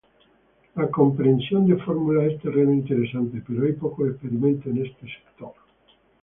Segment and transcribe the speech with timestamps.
[0.77, 5.53] La comprensión de fórmulas es terreno interesante pero hay pocos experimentos en este sector.